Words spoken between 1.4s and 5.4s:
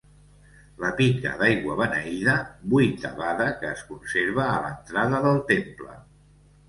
d'aigua beneïda, vuitavada, que es conserva a l'entrada del